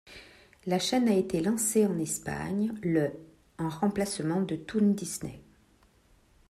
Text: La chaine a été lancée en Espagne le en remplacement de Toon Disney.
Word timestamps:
La 0.65 0.79
chaine 0.79 1.07
a 1.09 1.13
été 1.13 1.41
lancée 1.41 1.85
en 1.85 1.99
Espagne 1.99 2.73
le 2.81 3.11
en 3.59 3.69
remplacement 3.69 4.41
de 4.41 4.55
Toon 4.55 4.95
Disney. 4.95 5.43